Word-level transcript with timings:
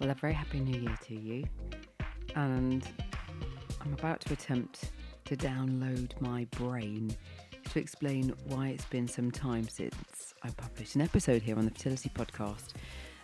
Well, 0.00 0.08
a 0.08 0.14
very 0.14 0.32
happy 0.32 0.60
new 0.60 0.80
year 0.80 0.98
to 1.08 1.14
you. 1.14 1.44
And 2.34 2.88
I'm 3.82 3.92
about 3.92 4.22
to 4.22 4.32
attempt 4.32 4.92
to 5.26 5.36
download 5.36 6.18
my 6.22 6.46
brain 6.52 7.14
to 7.70 7.78
explain 7.78 8.32
why 8.46 8.68
it's 8.68 8.86
been 8.86 9.06
some 9.06 9.30
time 9.30 9.68
since 9.68 10.32
I 10.42 10.48
published 10.56 10.94
an 10.94 11.02
episode 11.02 11.42
here 11.42 11.58
on 11.58 11.66
the 11.66 11.70
Fertility 11.70 12.10
Podcast. 12.14 12.72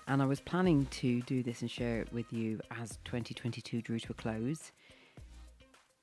And 0.06 0.20
I 0.20 0.26
was 0.26 0.38
planning 0.38 0.84
to 0.90 1.22
do 1.22 1.42
this 1.42 1.62
and 1.62 1.70
share 1.70 2.02
it 2.02 2.12
with 2.12 2.30
you 2.30 2.60
as 2.78 2.98
2022 3.06 3.80
drew 3.80 3.98
to 3.98 4.12
a 4.12 4.14
close, 4.14 4.72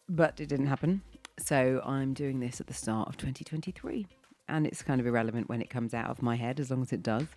but 0.10 0.39
it 0.39 0.50
didn't 0.50 0.65
happen. 0.65 1.04
So 1.37 1.83
I'm 1.86 2.15
doing 2.15 2.39
this 2.39 2.60
at 2.60 2.65
the 2.65 2.74
start 2.74 3.10
of 3.10 3.18
2023. 3.18 4.07
And 4.50 4.65
it's 4.65 4.82
kind 4.82 5.00
of 5.00 5.05
irrelevant 5.05 5.50
when 5.50 5.61
it 5.61 5.69
comes 5.69 5.93
out 5.93 6.10
of 6.10 6.24
my 6.24 6.36
head 6.36 6.60
as 6.60 6.71
long 6.71 6.82
as 6.82 6.92
it 6.92 7.04
does. 7.04 7.28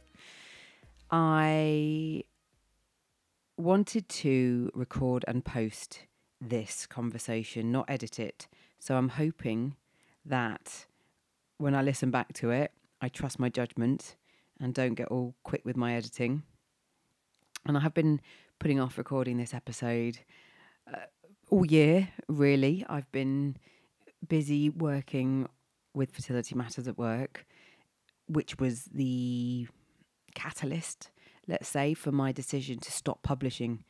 I 1.10 2.05
wanted 3.66 4.08
to 4.08 4.70
record 4.74 5.24
and 5.26 5.44
post 5.44 6.06
this 6.40 6.86
conversation, 6.86 7.72
not 7.72 7.84
edit 7.88 8.20
it. 8.20 8.46
So 8.78 8.96
I'm 8.96 9.08
hoping 9.08 9.74
that 10.24 10.86
when 11.58 11.74
I 11.74 11.82
listen 11.82 12.12
back 12.12 12.32
to 12.34 12.52
it, 12.52 12.70
I 13.00 13.08
trust 13.08 13.40
my 13.40 13.48
judgment 13.48 14.14
and 14.60 14.72
don't 14.72 14.94
get 14.94 15.08
all 15.08 15.34
quick 15.42 15.62
with 15.64 15.76
my 15.76 15.94
editing. 15.94 16.44
And 17.66 17.76
I 17.76 17.80
have 17.80 17.92
been 17.92 18.20
putting 18.60 18.78
off 18.78 18.98
recording 18.98 19.36
this 19.36 19.52
episode 19.52 20.20
uh, 20.92 21.06
all 21.50 21.66
year, 21.66 22.08
really. 22.28 22.86
I've 22.88 23.10
been 23.10 23.56
busy 24.28 24.70
working 24.70 25.48
with 25.92 26.12
Fertility 26.12 26.54
Matters 26.54 26.86
at 26.86 26.96
Work, 26.96 27.44
which 28.28 28.60
was 28.60 28.84
the 28.84 29.66
catalyst, 30.36 31.10
let's 31.48 31.68
say, 31.68 31.94
for 31.94 32.12
my 32.12 32.32
decision 32.32 32.78
to 32.80 32.92
stop 32.92 33.22
publishing 33.22 33.84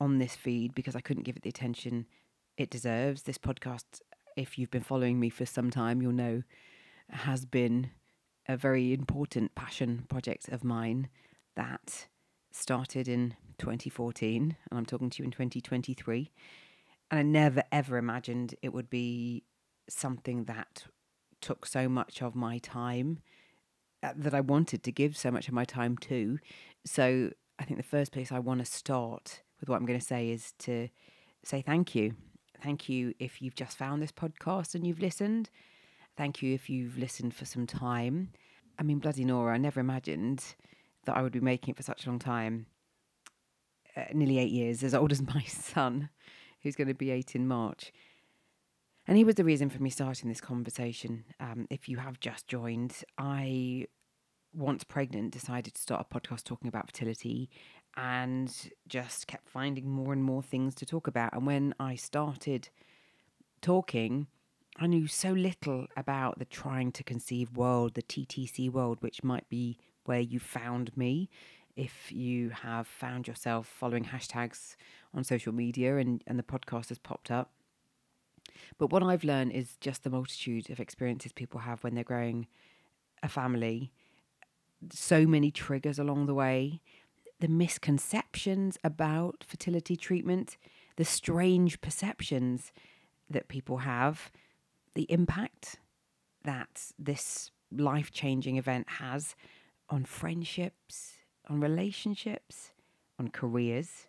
on 0.00 0.18
this 0.18 0.34
feed 0.34 0.74
because 0.74 0.96
I 0.96 1.00
couldn't 1.00 1.24
give 1.24 1.36
it 1.36 1.42
the 1.42 1.50
attention 1.50 2.06
it 2.56 2.70
deserves. 2.70 3.22
This 3.22 3.38
podcast, 3.38 4.00
if 4.36 4.58
you've 4.58 4.70
been 4.70 4.82
following 4.82 5.20
me 5.20 5.28
for 5.28 5.46
some 5.46 5.70
time, 5.70 6.00
you'll 6.00 6.12
know 6.12 6.42
has 7.10 7.44
been 7.44 7.90
a 8.48 8.56
very 8.56 8.92
important 8.92 9.54
passion 9.54 10.04
project 10.08 10.48
of 10.48 10.64
mine 10.64 11.08
that 11.56 12.06
started 12.52 13.08
in 13.08 13.34
2014 13.58 14.56
and 14.70 14.78
I'm 14.78 14.86
talking 14.86 15.10
to 15.10 15.22
you 15.22 15.24
in 15.24 15.30
2023 15.30 16.30
and 17.10 17.20
I 17.20 17.22
never 17.22 17.62
ever 17.70 17.96
imagined 17.96 18.54
it 18.62 18.72
would 18.72 18.90
be 18.90 19.44
something 19.88 20.44
that 20.44 20.84
took 21.40 21.66
so 21.66 21.88
much 21.88 22.22
of 22.22 22.34
my 22.34 22.58
time 22.58 23.20
that 24.02 24.34
I 24.34 24.40
wanted 24.40 24.82
to 24.84 24.92
give 24.92 25.16
so 25.16 25.30
much 25.30 25.48
of 25.48 25.54
my 25.54 25.64
time 25.64 25.96
to. 25.98 26.38
So 26.84 27.30
I 27.58 27.64
think 27.64 27.76
the 27.76 27.84
first 27.84 28.12
place 28.12 28.32
I 28.32 28.38
want 28.38 28.60
to 28.60 28.66
start 28.66 29.42
with 29.60 29.68
what 29.68 29.76
I'm 29.76 29.86
going 29.86 29.98
to 29.98 30.04
say 30.04 30.30
is 30.30 30.52
to 30.60 30.88
say 31.44 31.62
thank 31.62 31.94
you. 31.94 32.14
Thank 32.62 32.88
you 32.88 33.14
if 33.18 33.40
you've 33.40 33.54
just 33.54 33.76
found 33.76 34.02
this 34.02 34.12
podcast 34.12 34.74
and 34.74 34.86
you've 34.86 35.00
listened. 35.00 35.50
Thank 36.16 36.42
you 36.42 36.54
if 36.54 36.68
you've 36.68 36.98
listened 36.98 37.34
for 37.34 37.44
some 37.44 37.66
time. 37.66 38.30
I 38.78 38.82
mean, 38.82 38.98
bloody 38.98 39.24
Nora, 39.24 39.54
I 39.54 39.58
never 39.58 39.80
imagined 39.80 40.42
that 41.04 41.16
I 41.16 41.22
would 41.22 41.32
be 41.32 41.40
making 41.40 41.72
it 41.72 41.76
for 41.76 41.82
such 41.82 42.04
a 42.04 42.08
long 42.08 42.18
time. 42.18 42.66
Uh, 43.96 44.04
nearly 44.12 44.38
eight 44.38 44.50
years, 44.50 44.82
as 44.82 44.94
old 44.94 45.12
as 45.12 45.22
my 45.34 45.42
son, 45.44 46.10
who's 46.62 46.76
going 46.76 46.88
to 46.88 46.94
be 46.94 47.10
eight 47.10 47.34
in 47.34 47.46
March. 47.48 47.92
And 49.10 49.16
he 49.16 49.24
was 49.24 49.34
the 49.34 49.42
reason 49.42 49.70
for 49.70 49.82
me 49.82 49.90
starting 49.90 50.28
this 50.28 50.40
conversation. 50.40 51.24
Um, 51.40 51.66
if 51.68 51.88
you 51.88 51.96
have 51.96 52.20
just 52.20 52.46
joined, 52.46 53.02
I, 53.18 53.88
once 54.54 54.84
pregnant, 54.84 55.32
decided 55.32 55.74
to 55.74 55.82
start 55.82 56.06
a 56.08 56.14
podcast 56.14 56.44
talking 56.44 56.68
about 56.68 56.86
fertility 56.86 57.50
and 57.96 58.54
just 58.86 59.26
kept 59.26 59.48
finding 59.48 59.90
more 59.90 60.12
and 60.12 60.22
more 60.22 60.44
things 60.44 60.76
to 60.76 60.86
talk 60.86 61.08
about. 61.08 61.32
And 61.32 61.44
when 61.44 61.74
I 61.80 61.96
started 61.96 62.68
talking, 63.60 64.28
I 64.76 64.86
knew 64.86 65.08
so 65.08 65.32
little 65.32 65.88
about 65.96 66.38
the 66.38 66.44
trying 66.44 66.92
to 66.92 67.02
conceive 67.02 67.56
world, 67.56 67.94
the 67.94 68.02
TTC 68.02 68.70
world, 68.70 68.98
which 69.00 69.24
might 69.24 69.48
be 69.48 69.76
where 70.04 70.20
you 70.20 70.38
found 70.38 70.96
me. 70.96 71.28
If 71.74 72.12
you 72.12 72.50
have 72.50 72.86
found 72.86 73.26
yourself 73.26 73.66
following 73.66 74.04
hashtags 74.04 74.76
on 75.12 75.24
social 75.24 75.52
media 75.52 75.96
and, 75.96 76.22
and 76.28 76.38
the 76.38 76.44
podcast 76.44 76.90
has 76.90 76.98
popped 76.98 77.32
up, 77.32 77.50
but 78.78 78.90
what 78.90 79.02
I've 79.02 79.24
learned 79.24 79.52
is 79.52 79.76
just 79.80 80.04
the 80.04 80.10
multitude 80.10 80.70
of 80.70 80.80
experiences 80.80 81.32
people 81.32 81.60
have 81.60 81.82
when 81.82 81.94
they're 81.94 82.04
growing 82.04 82.46
a 83.22 83.28
family. 83.28 83.92
So 84.92 85.26
many 85.26 85.50
triggers 85.50 85.98
along 85.98 86.26
the 86.26 86.34
way, 86.34 86.80
the 87.40 87.48
misconceptions 87.48 88.78
about 88.84 89.44
fertility 89.46 89.96
treatment, 89.96 90.56
the 90.96 91.04
strange 91.04 91.80
perceptions 91.80 92.72
that 93.28 93.48
people 93.48 93.78
have, 93.78 94.30
the 94.94 95.10
impact 95.10 95.78
that 96.44 96.92
this 96.98 97.50
life 97.72 98.10
changing 98.10 98.56
event 98.56 98.88
has 98.98 99.36
on 99.88 100.04
friendships, 100.04 101.14
on 101.48 101.60
relationships, 101.60 102.72
on 103.18 103.28
careers, 103.28 104.06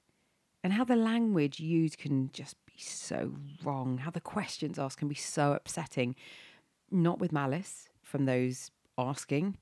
and 0.63 0.74
how 0.74 0.84
the 0.84 0.96
language 0.96 1.59
used 1.59 1.97
can 1.97 2.30
just 2.34 2.56
so 2.77 3.33
wrong, 3.63 3.99
how 3.99 4.11
the 4.11 4.21
questions 4.21 4.79
asked 4.79 4.97
can 4.97 5.07
be 5.07 5.15
so 5.15 5.53
upsetting, 5.53 6.15
not 6.89 7.19
with 7.19 7.31
malice 7.31 7.89
from 8.01 8.25
those 8.25 8.71
asking, 8.97 9.57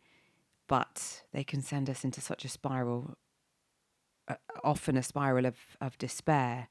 but 0.68 1.24
they 1.34 1.44
can 1.44 1.62
send 1.62 1.90
us 1.90 2.04
into 2.04 2.22
such 2.22 2.46
a 2.46 2.50
spiral, 2.50 3.16
uh, 4.28 4.36
often 4.64 4.98
a 4.98 5.04
spiral 5.04 5.46
of, 5.46 5.58
of 5.82 5.98
despair. 5.98 6.68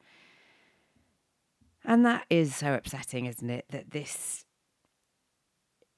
And 1.84 2.04
that 2.04 2.26
is 2.30 2.54
so 2.56 2.74
upsetting, 2.74 3.26
isn't 3.26 3.50
it? 3.50 3.66
That 3.70 3.90
this 3.90 4.44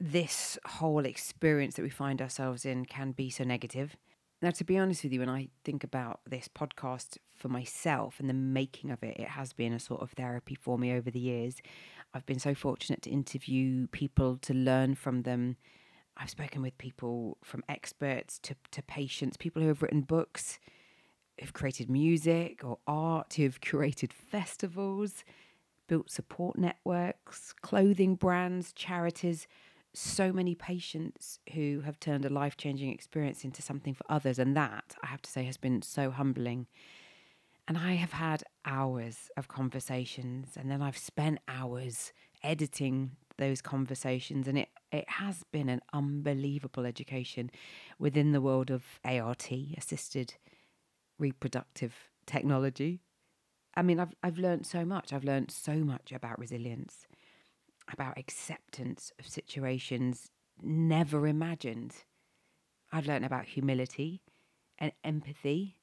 this 0.02 0.58
whole 0.64 1.04
experience 1.04 1.74
that 1.74 1.82
we 1.82 1.90
find 1.90 2.22
ourselves 2.22 2.64
in 2.64 2.86
can 2.86 3.12
be 3.12 3.28
so 3.28 3.44
negative. 3.44 3.96
Now, 4.42 4.50
to 4.50 4.64
be 4.64 4.78
honest 4.78 5.04
with 5.04 5.12
you, 5.12 5.20
when 5.20 5.28
I 5.28 5.48
think 5.64 5.84
about 5.84 6.20
this 6.26 6.48
podcast 6.48 7.18
for 7.36 7.48
myself 7.48 8.18
and 8.18 8.28
the 8.28 8.34
making 8.34 8.90
of 8.90 9.02
it, 9.02 9.18
it 9.18 9.28
has 9.28 9.52
been 9.52 9.74
a 9.74 9.78
sort 9.78 10.00
of 10.00 10.12
therapy 10.12 10.54
for 10.54 10.78
me 10.78 10.94
over 10.94 11.10
the 11.10 11.20
years. 11.20 11.56
I've 12.14 12.24
been 12.24 12.38
so 12.38 12.54
fortunate 12.54 13.02
to 13.02 13.10
interview 13.10 13.86
people, 13.88 14.38
to 14.38 14.54
learn 14.54 14.94
from 14.94 15.22
them. 15.22 15.56
I've 16.16 16.30
spoken 16.30 16.62
with 16.62 16.78
people 16.78 17.36
from 17.44 17.62
experts 17.68 18.38
to, 18.44 18.54
to 18.70 18.82
patients, 18.82 19.36
people 19.36 19.60
who 19.60 19.68
have 19.68 19.82
written 19.82 20.00
books, 20.00 20.58
who've 21.38 21.52
created 21.52 21.90
music 21.90 22.64
or 22.64 22.78
art, 22.86 23.34
who've 23.34 23.60
curated 23.60 24.10
festivals, 24.10 25.22
built 25.86 26.10
support 26.10 26.56
networks, 26.56 27.52
clothing 27.60 28.14
brands, 28.14 28.72
charities 28.72 29.46
so 29.94 30.32
many 30.32 30.54
patients 30.54 31.40
who 31.54 31.80
have 31.84 31.98
turned 31.98 32.24
a 32.24 32.30
life 32.30 32.56
changing 32.56 32.90
experience 32.90 33.44
into 33.44 33.62
something 33.62 33.94
for 33.94 34.04
others. 34.08 34.38
And 34.38 34.56
that, 34.56 34.96
I 35.02 35.06
have 35.06 35.22
to 35.22 35.30
say, 35.30 35.44
has 35.44 35.56
been 35.56 35.82
so 35.82 36.10
humbling. 36.10 36.66
And 37.66 37.76
I 37.76 37.94
have 37.94 38.12
had 38.12 38.42
hours 38.64 39.30
of 39.36 39.48
conversations, 39.48 40.56
and 40.56 40.70
then 40.70 40.82
I've 40.82 40.98
spent 40.98 41.38
hours 41.46 42.12
editing 42.42 43.12
those 43.38 43.62
conversations. 43.62 44.48
And 44.48 44.58
it, 44.58 44.68
it 44.90 45.08
has 45.08 45.44
been 45.52 45.68
an 45.68 45.80
unbelievable 45.92 46.84
education 46.84 47.50
within 47.98 48.32
the 48.32 48.40
world 48.40 48.70
of 48.70 48.84
ART, 49.04 49.50
assisted 49.76 50.34
reproductive 51.18 51.94
technology. 52.26 53.02
I 53.76 53.82
mean, 53.82 54.00
I've, 54.00 54.14
I've 54.22 54.38
learned 54.38 54.66
so 54.66 54.84
much. 54.84 55.12
I've 55.12 55.24
learned 55.24 55.50
so 55.50 55.76
much 55.76 56.12
about 56.12 56.38
resilience 56.38 57.06
about 57.92 58.18
acceptance 58.18 59.12
of 59.18 59.26
situations 59.26 60.30
never 60.62 61.26
imagined. 61.26 61.94
I've 62.92 63.06
learned 63.06 63.24
about 63.24 63.46
humility 63.46 64.22
and 64.78 64.92
empathy, 65.04 65.76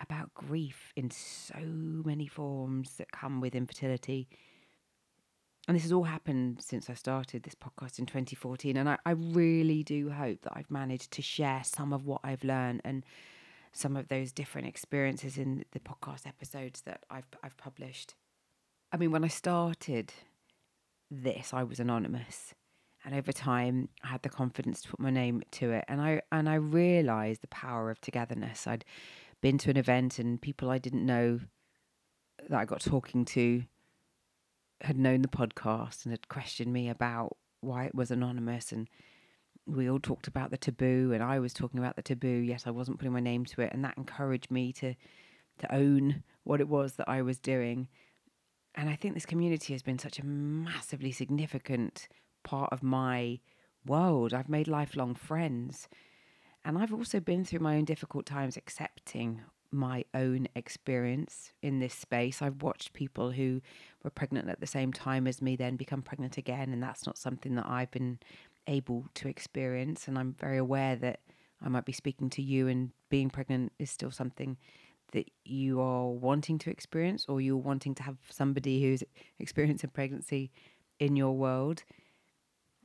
about 0.00 0.34
grief 0.34 0.92
in 0.96 1.10
so 1.10 1.60
many 1.60 2.26
forms 2.26 2.96
that 2.96 3.12
come 3.12 3.40
with 3.40 3.54
infertility. 3.54 4.28
And 5.68 5.76
this 5.76 5.84
has 5.84 5.92
all 5.92 6.04
happened 6.04 6.60
since 6.60 6.90
I 6.90 6.94
started 6.94 7.42
this 7.42 7.54
podcast 7.54 7.98
in 7.98 8.06
2014. 8.06 8.76
And 8.76 8.88
I, 8.88 8.98
I 9.06 9.12
really 9.12 9.82
do 9.82 10.10
hope 10.10 10.42
that 10.42 10.52
I've 10.56 10.70
managed 10.70 11.12
to 11.12 11.22
share 11.22 11.62
some 11.64 11.92
of 11.92 12.04
what 12.04 12.20
I've 12.24 12.42
learned 12.42 12.80
and 12.84 13.04
some 13.72 13.96
of 13.96 14.08
those 14.08 14.32
different 14.32 14.66
experiences 14.66 15.38
in 15.38 15.64
the 15.72 15.80
podcast 15.80 16.26
episodes 16.26 16.82
that 16.82 17.04
I've 17.10 17.26
I've 17.42 17.56
published. 17.56 18.14
I 18.92 18.98
mean, 18.98 19.10
when 19.10 19.24
I 19.24 19.28
started 19.28 20.12
this, 21.12 21.52
I 21.52 21.62
was 21.62 21.78
anonymous. 21.78 22.54
And 23.04 23.14
over 23.14 23.32
time, 23.32 23.88
I 24.02 24.08
had 24.08 24.22
the 24.22 24.28
confidence 24.28 24.80
to 24.82 24.88
put 24.88 25.00
my 25.00 25.10
name 25.10 25.42
to 25.52 25.72
it, 25.72 25.84
and 25.88 26.00
I 26.00 26.22
and 26.30 26.48
I 26.48 26.54
realised 26.54 27.42
the 27.42 27.48
power 27.48 27.90
of 27.90 28.00
togetherness. 28.00 28.66
I'd 28.68 28.84
been 29.40 29.58
to 29.58 29.70
an 29.70 29.76
event, 29.76 30.20
and 30.20 30.40
people 30.40 30.70
I 30.70 30.78
didn't 30.78 31.04
know 31.04 31.40
that 32.48 32.58
I 32.58 32.64
got 32.64 32.80
talking 32.80 33.24
to 33.24 33.64
had 34.82 34.98
known 34.98 35.22
the 35.22 35.28
podcast 35.28 36.04
and 36.04 36.12
had 36.12 36.28
questioned 36.28 36.72
me 36.72 36.88
about 36.88 37.36
why 37.60 37.84
it 37.84 37.94
was 37.94 38.10
anonymous 38.10 38.72
and 38.72 38.88
we 39.64 39.88
all 39.88 40.00
talked 40.00 40.26
about 40.26 40.50
the 40.50 40.56
taboo 40.56 41.12
and 41.14 41.22
I 41.22 41.38
was 41.38 41.54
talking 41.54 41.78
about 41.78 41.94
the 41.94 42.02
taboo 42.02 42.26
yet 42.26 42.66
I 42.66 42.72
wasn't 42.72 42.98
putting 42.98 43.12
my 43.12 43.20
name 43.20 43.44
to 43.46 43.60
it 43.60 43.72
and 43.72 43.84
that 43.84 43.96
encouraged 43.96 44.50
me 44.50 44.72
to 44.74 44.94
to 45.58 45.74
own 45.74 46.24
what 46.42 46.60
it 46.60 46.68
was 46.68 46.94
that 46.94 47.08
I 47.08 47.22
was 47.22 47.38
doing. 47.38 47.86
And 48.74 48.88
I 48.88 48.96
think 48.96 49.14
this 49.14 49.26
community 49.26 49.74
has 49.74 49.82
been 49.82 49.98
such 49.98 50.18
a 50.18 50.26
massively 50.26 51.12
significant 51.12 52.08
part 52.42 52.72
of 52.72 52.82
my 52.82 53.40
world. 53.86 54.32
I've 54.32 54.48
made 54.48 54.68
lifelong 54.68 55.14
friends. 55.14 55.88
And 56.64 56.78
I've 56.78 56.92
also 56.92 57.20
been 57.20 57.44
through 57.44 57.60
my 57.60 57.76
own 57.76 57.84
difficult 57.84 58.24
times 58.24 58.56
accepting 58.56 59.42
my 59.70 60.04
own 60.14 60.46
experience 60.54 61.52
in 61.62 61.80
this 61.80 61.94
space. 61.94 62.40
I've 62.40 62.62
watched 62.62 62.92
people 62.92 63.32
who 63.32 63.60
were 64.04 64.10
pregnant 64.10 64.48
at 64.48 64.60
the 64.60 64.66
same 64.66 64.92
time 64.92 65.26
as 65.26 65.42
me 65.42 65.56
then 65.56 65.76
become 65.76 66.02
pregnant 66.02 66.36
again, 66.36 66.72
and 66.72 66.82
that's 66.82 67.06
not 67.06 67.18
something 67.18 67.54
that 67.56 67.66
I've 67.66 67.90
been 67.90 68.18
able 68.66 69.06
to 69.14 69.28
experience. 69.28 70.06
And 70.06 70.18
I'm 70.18 70.34
very 70.38 70.58
aware 70.58 70.94
that 70.96 71.20
I 71.60 71.68
might 71.68 71.84
be 71.84 71.92
speaking 71.92 72.28
to 72.30 72.42
you, 72.42 72.68
and 72.68 72.90
being 73.08 73.30
pregnant 73.30 73.72
is 73.78 73.90
still 73.90 74.10
something 74.10 74.56
that 75.12 75.30
you 75.44 75.80
are 75.80 76.08
wanting 76.08 76.58
to 76.58 76.70
experience, 76.70 77.26
or 77.28 77.40
you're 77.40 77.56
wanting 77.56 77.94
to 77.96 78.02
have 78.02 78.16
somebody 78.28 78.82
who's 78.82 79.04
experiencing 79.38 79.90
pregnancy 79.90 80.50
in 80.98 81.16
your 81.16 81.32
world. 81.32 81.84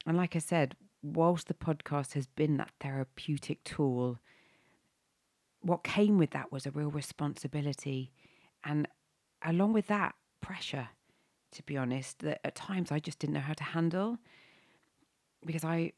And 0.06 0.18
like 0.18 0.36
I 0.36 0.40
said, 0.40 0.76
whilst 1.02 1.48
the 1.48 1.54
podcast 1.54 2.14
has 2.14 2.28
been 2.28 2.58
that 2.58 2.72
therapeutic 2.80 3.64
tool, 3.64 4.20
what 5.62 5.84
came 5.84 6.18
with 6.18 6.32
that 6.32 6.52
was 6.52 6.66
a 6.66 6.72
real 6.72 6.92
responsibility. 6.92 8.12
And 8.64 8.88
along 9.44 9.74
with 9.74 9.88
that, 9.88 10.16
pressure, 10.42 10.90
to 11.52 11.64
be 11.64 11.78
honest, 11.78 12.20
that 12.20 12.40
at 12.46 12.56
times 12.56 12.92
I 12.92 13.00
just 13.00 13.20
didn't 13.20 13.34
know 13.34 13.42
how 13.42 13.54
to 13.54 13.64
handle 13.64 14.18
because 15.46 15.64
I 15.64 15.94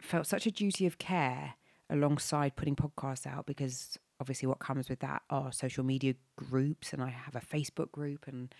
felt 0.00 0.26
such 0.26 0.46
a 0.46 0.50
duty 0.50 0.86
of 0.86 0.98
care 0.98 1.54
alongside 1.88 2.56
putting 2.56 2.76
podcasts 2.76 3.26
out 3.26 3.46
because 3.46 3.98
obviously 4.20 4.46
what 4.46 4.58
comes 4.58 4.88
with 4.88 5.00
that 5.00 5.22
are 5.30 5.50
social 5.50 5.82
media 5.82 6.14
groups 6.36 6.92
and 6.92 7.02
I 7.02 7.08
have 7.08 7.34
a 7.34 7.40
Facebook 7.40 7.90
group 7.90 8.26
and 8.26 8.54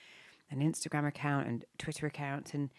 an 0.50 0.60
Instagram 0.60 1.06
account 1.06 1.46
and 1.46 1.64
Twitter 1.78 2.06
account 2.06 2.54
and 2.54 2.70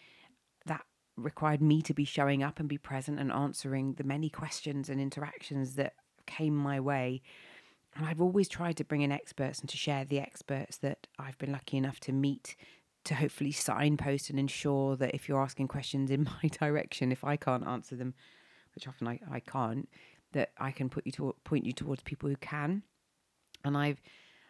that 0.66 0.84
required 1.16 1.62
me 1.62 1.82
to 1.82 1.94
be 1.94 2.04
showing 2.04 2.42
up 2.42 2.58
and 2.58 2.68
be 2.68 2.78
present 2.78 3.20
and 3.20 3.30
answering 3.30 3.94
the 3.94 4.04
many 4.04 4.28
questions 4.28 4.88
and 4.88 5.00
interactions 5.00 5.74
that 5.76 5.94
came 6.26 6.56
my 6.56 6.80
way. 6.80 7.22
And 7.94 8.06
I've 8.06 8.20
always 8.20 8.48
tried 8.48 8.76
to 8.78 8.84
bring 8.84 9.02
in 9.02 9.12
experts 9.12 9.60
and 9.60 9.68
to 9.68 9.76
share 9.76 10.04
the 10.04 10.18
experts 10.18 10.78
that 10.78 11.06
I've 11.18 11.38
been 11.38 11.52
lucky 11.52 11.76
enough 11.76 12.00
to 12.00 12.12
meet 12.12 12.56
to 13.04 13.14
hopefully 13.14 13.52
signpost 13.52 14.30
and 14.30 14.38
ensure 14.38 14.96
that 14.96 15.14
if 15.14 15.28
you're 15.28 15.42
asking 15.42 15.68
questions 15.68 16.10
in 16.10 16.24
my 16.42 16.48
direction, 16.48 17.12
if 17.12 17.24
I 17.24 17.36
can't 17.36 17.66
answer 17.66 17.96
them, 17.96 18.14
which 18.74 18.88
often 18.88 19.08
I, 19.08 19.20
I 19.30 19.40
can't, 19.40 19.88
that 20.32 20.50
I 20.58 20.70
can 20.70 20.88
put 20.88 21.06
you 21.06 21.12
to 21.12 21.34
point 21.44 21.66
you 21.66 21.72
towards 21.72 22.02
people 22.02 22.28
who 22.28 22.36
can. 22.36 22.82
And 23.64 23.76
I've 23.76 24.00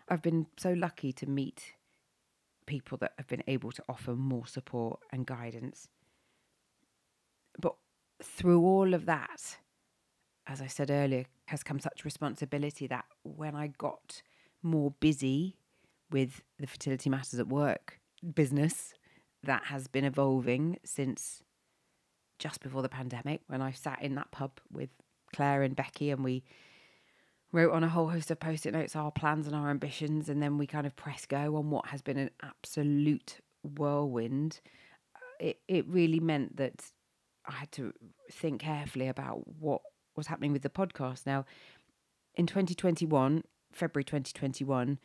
I've 0.09 0.23
been 0.23 0.47
so 0.57 0.73
lucky 0.73 1.13
to 1.15 1.27
meet 1.27 1.75
people 2.67 2.99
that 2.99 3.13
have 3.19 3.29
been 3.29 3.43
able 3.47 3.73
to 3.73 3.83
offer 3.89 4.15
more 4.15 4.47
support 4.47 5.01
and 5.13 5.27
guidance. 5.27 5.89
But 7.61 7.75
through 8.23 8.63
all 8.63 8.95
of 8.95 9.07
that, 9.07 9.59
as 10.47 10.61
I 10.61 10.67
said 10.67 10.91
earlier, 10.91 11.27
has 11.47 11.63
come 11.63 11.81
such 11.81 12.05
responsibility 12.05 12.87
that 12.87 13.05
when 13.23 13.55
I 13.55 13.69
got 13.69 14.23
more 14.63 14.93
busy 15.01 15.57
with 16.11 16.43
the 16.59 16.67
fertility 16.67 17.11
matters 17.11 17.41
at 17.41 17.49
work 17.49 18.01
business 18.35 18.95
that 19.43 19.65
has 19.65 19.89
been 19.89 20.05
evolving 20.05 20.79
since 20.85 21.43
just 22.39 22.61
before 22.61 22.83
the 22.83 22.89
pandemic 22.89 23.41
when 23.47 23.63
I 23.63 23.73
sat 23.73 24.03
in 24.03 24.15
that 24.17 24.31
pub 24.31 24.61
with 24.71 24.91
Claire 25.33 25.63
and 25.63 25.77
Becky 25.77 26.11
and 26.11 26.25
we 26.25 26.43
wrote 27.53 27.73
on 27.73 27.85
a 27.85 27.89
whole 27.89 28.09
host 28.09 28.31
of 28.31 28.41
post 28.41 28.65
it 28.67 28.73
notes 28.73 28.97
our 28.97 29.11
plans 29.11 29.47
and 29.47 29.55
our 29.55 29.71
ambitions 29.71 30.29
and 30.29 30.43
then 30.43 30.57
we 30.57 30.67
kind 30.67 30.87
of 30.87 30.97
press 30.97 31.27
go 31.27 31.57
on 31.57 31.71
what 31.71 31.87
has 31.87 32.03
been 32.03 32.19
an 32.19 32.31
absolute 32.43 33.41
whirlwind. 33.63 34.61
Uh, 35.15 35.19
it, 35.41 35.59
it 35.69 35.87
really 35.87 36.21
meant 36.21 36.57
that 36.57 36.91
I 37.47 37.53
had 37.53 37.73
to 37.73 37.93
think 38.31 38.63
carefully 38.63 39.09
about 39.09 39.43
what 39.59 39.83
was 40.17 40.27
happening 40.27 40.53
with 40.53 40.63
the 40.63 40.71
podcast. 40.71 41.27
Now, 41.27 41.45
in 42.35 42.47
2021, 42.47 43.43
February 43.73 44.05
2021, 44.05 44.99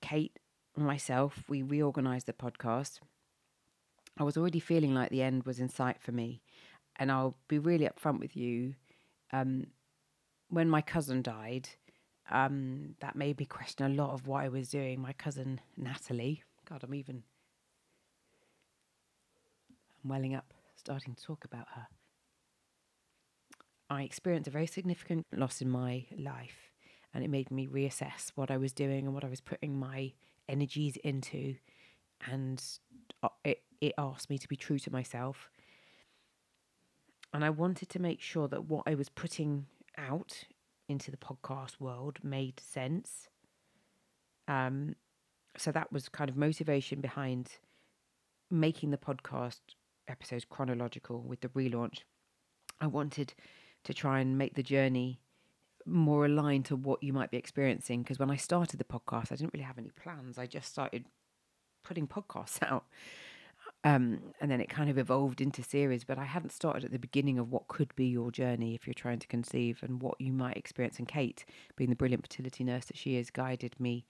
Kate 0.00 0.38
and 0.76 0.86
myself, 0.86 1.44
we 1.48 1.62
reorganized 1.62 2.26
the 2.26 2.32
podcast. 2.32 3.00
I 4.18 4.22
was 4.22 4.36
already 4.36 4.60
feeling 4.60 4.94
like 4.94 5.10
the 5.10 5.22
end 5.22 5.44
was 5.44 5.58
in 5.60 5.68
sight 5.68 6.00
for 6.00 6.12
me. 6.12 6.42
And 6.96 7.10
I'll 7.10 7.36
be 7.48 7.58
really 7.58 7.88
upfront 7.88 8.20
with 8.20 8.36
you. 8.36 8.74
Um, 9.32 9.66
when 10.48 10.68
my 10.68 10.80
cousin 10.80 11.22
died, 11.22 11.68
um, 12.30 12.94
that 13.00 13.16
made 13.16 13.38
me 13.38 13.44
question 13.44 13.86
a 13.86 13.94
lot 13.94 14.12
of 14.12 14.26
what 14.26 14.44
I 14.44 14.48
was 14.48 14.68
doing. 14.70 15.00
My 15.00 15.12
cousin 15.12 15.60
Natalie, 15.76 16.42
God, 16.68 16.82
I'm 16.82 16.94
even 16.94 17.22
I'm 20.02 20.10
welling 20.10 20.34
up, 20.34 20.52
starting 20.76 21.14
to 21.14 21.22
talk 21.22 21.44
about 21.44 21.66
her. 21.74 21.86
I 23.90 24.02
experienced 24.02 24.48
a 24.48 24.50
very 24.50 24.66
significant 24.66 25.26
loss 25.32 25.60
in 25.60 25.68
my 25.68 26.06
life, 26.16 26.70
and 27.12 27.24
it 27.24 27.28
made 27.28 27.50
me 27.50 27.66
reassess 27.66 28.32
what 28.34 28.50
I 28.50 28.56
was 28.56 28.72
doing 28.72 29.06
and 29.06 29.14
what 29.14 29.24
I 29.24 29.28
was 29.28 29.40
putting 29.40 29.78
my 29.78 30.12
energies 30.48 30.96
into. 31.04 31.56
And 32.26 32.62
uh, 33.22 33.28
it, 33.44 33.62
it 33.80 33.92
asked 33.98 34.30
me 34.30 34.38
to 34.38 34.48
be 34.48 34.56
true 34.56 34.78
to 34.78 34.90
myself. 34.90 35.50
And 37.34 37.44
I 37.44 37.50
wanted 37.50 37.88
to 37.90 37.98
make 37.98 38.20
sure 38.20 38.46
that 38.46 38.66
what 38.66 38.84
I 38.86 38.94
was 38.94 39.08
putting 39.08 39.66
out 39.98 40.44
into 40.88 41.10
the 41.10 41.16
podcast 41.16 41.80
world 41.80 42.18
made 42.22 42.60
sense. 42.60 43.28
Um, 44.46 44.94
so 45.56 45.72
that 45.72 45.92
was 45.92 46.08
kind 46.08 46.30
of 46.30 46.36
motivation 46.36 47.00
behind 47.00 47.58
making 48.52 48.92
the 48.92 48.96
podcast 48.96 49.60
episodes 50.06 50.44
chronological 50.48 51.22
with 51.22 51.40
the 51.40 51.48
relaunch. 51.48 52.02
I 52.80 52.86
wanted 52.86 53.34
to 53.82 53.92
try 53.92 54.20
and 54.20 54.38
make 54.38 54.54
the 54.54 54.62
journey 54.62 55.20
more 55.86 56.26
aligned 56.26 56.66
to 56.66 56.76
what 56.76 57.02
you 57.02 57.12
might 57.12 57.32
be 57.32 57.36
experiencing. 57.36 58.02
Because 58.02 58.20
when 58.20 58.30
I 58.30 58.36
started 58.36 58.78
the 58.78 58.84
podcast, 58.84 59.32
I 59.32 59.36
didn't 59.36 59.52
really 59.52 59.64
have 59.64 59.78
any 59.78 59.90
plans. 59.90 60.38
I 60.38 60.46
just 60.46 60.70
started 60.70 61.06
putting 61.82 62.06
podcasts 62.06 62.62
out. 62.70 62.84
Um, 63.86 64.32
and 64.40 64.50
then 64.50 64.62
it 64.62 64.70
kind 64.70 64.88
of 64.88 64.96
evolved 64.96 65.42
into 65.42 65.62
series, 65.62 66.04
but 66.04 66.18
I 66.18 66.24
hadn't 66.24 66.52
started 66.52 66.84
at 66.84 66.90
the 66.90 66.98
beginning 66.98 67.38
of 67.38 67.52
what 67.52 67.68
could 67.68 67.94
be 67.94 68.06
your 68.06 68.30
journey 68.30 68.74
if 68.74 68.86
you're 68.86 68.94
trying 68.94 69.18
to 69.18 69.26
conceive 69.26 69.80
and 69.82 70.00
what 70.00 70.18
you 70.18 70.32
might 70.32 70.56
experience. 70.56 70.98
And 70.98 71.06
Kate, 71.06 71.44
being 71.76 71.90
the 71.90 71.96
brilliant 71.96 72.24
fertility 72.24 72.64
nurse 72.64 72.86
that 72.86 72.96
she 72.96 73.16
is, 73.16 73.28
guided 73.28 73.78
me. 73.78 74.06